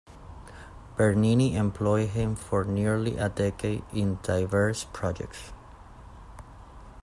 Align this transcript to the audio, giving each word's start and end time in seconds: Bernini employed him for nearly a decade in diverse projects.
Bernini 0.97 1.55
employed 1.55 2.09
him 2.09 2.35
for 2.35 2.63
nearly 2.63 3.17
a 3.19 3.29
decade 3.29 3.83
in 3.93 4.17
diverse 4.23 4.83
projects. 4.85 5.53